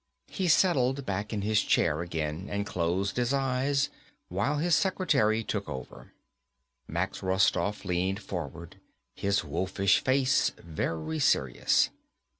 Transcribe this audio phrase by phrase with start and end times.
[0.31, 3.91] He settled back in his chair again and closed his eyes
[4.29, 6.11] while his secretary took over.
[6.87, 8.77] Max Rostoff leaned forward,
[9.13, 11.91] his wolfish face very serious.